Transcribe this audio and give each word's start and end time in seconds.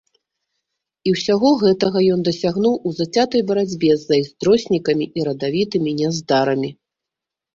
І 1.09 1.11
ўсяго 1.15 1.49
гэтага 1.63 1.99
ён 2.13 2.19
дасягнуў 2.27 2.79
у 2.91 2.95
зацятай 3.01 3.41
барацьбе 3.51 3.91
з 3.97 4.01
зайздроснікамі 4.11 5.05
і 5.21 5.27
радавітымі 5.27 5.91
няздарамі. 6.01 6.69